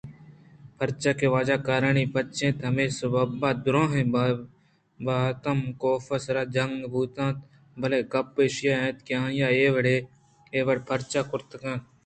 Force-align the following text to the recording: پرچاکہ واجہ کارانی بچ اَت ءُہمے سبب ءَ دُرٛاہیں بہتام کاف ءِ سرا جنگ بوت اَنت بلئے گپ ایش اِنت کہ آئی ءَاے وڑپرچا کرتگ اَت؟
پرچاکہ 0.77 1.27
واجہ 1.33 1.57
کارانی 1.67 2.05
بچ 2.13 2.37
اَت 2.43 2.59
ءُہمے 2.65 2.85
سبب 2.99 3.31
ءَ 3.47 3.59
دُرٛاہیں 3.63 4.07
بہتام 5.05 5.59
کاف 5.81 6.05
ءِ 6.15 6.23
سرا 6.25 6.43
جنگ 6.55 6.73
بوت 6.91 7.17
اَنت 7.23 7.37
بلئے 7.79 7.99
گپ 8.11 8.29
ایش 8.41 8.57
اِنت 8.69 8.97
کہ 9.05 9.13
آئی 9.23 9.39
ءَاے 9.45 9.69
وڑپرچا 10.67 11.21
کرتگ 11.29 11.63
اَت؟ 11.69 11.83